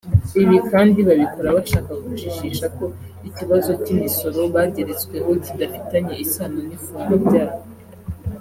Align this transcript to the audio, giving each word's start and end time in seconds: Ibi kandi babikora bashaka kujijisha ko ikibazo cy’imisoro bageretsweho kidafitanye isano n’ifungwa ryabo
Ibi 0.41 0.57
kandi 0.71 0.99
babikora 1.07 1.49
bashaka 1.57 1.91
kujijisha 2.01 2.65
ko 2.77 2.85
ikibazo 3.27 3.71
cy’imisoro 3.83 4.39
bageretsweho 4.55 5.29
kidafitanye 5.43 6.13
isano 6.25 6.59
n’ifungwa 6.67 7.15
ryabo 7.25 7.59